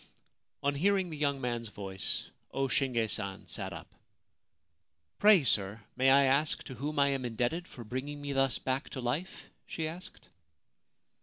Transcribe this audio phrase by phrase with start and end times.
[0.63, 3.85] On hearing the young man's voice O Shinge San sat up.
[5.19, 8.89] {Pray, sir, may I ask to whom I am indebted for bringing me thus back
[8.97, 10.29] to life?' she asked.